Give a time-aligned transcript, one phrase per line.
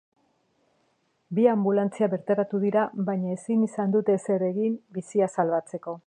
[1.39, 5.95] Bi anbulantzia bertaratu dira baina ezin izan dute ezer egin bizia salbatzeko.